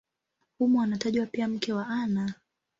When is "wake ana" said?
1.73-2.33